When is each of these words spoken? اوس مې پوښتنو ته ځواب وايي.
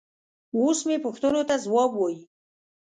اوس 0.57 0.79
مې 0.87 0.95
پوښتنو 1.05 1.41
ته 1.49 1.55
ځواب 1.65 1.91
وايي. 1.95 2.21